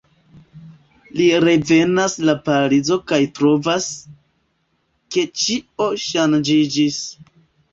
[1.17, 3.91] Li revenas la Parizo kaj trovas,
[5.17, 6.99] ke ĉio ŝanĝiĝis.